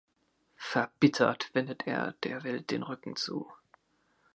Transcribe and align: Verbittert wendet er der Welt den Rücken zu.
Verbittert 0.55 1.51
wendet 1.53 1.85
er 1.85 2.13
der 2.23 2.43
Welt 2.43 2.71
den 2.71 2.81
Rücken 2.81 3.15
zu. 3.15 3.51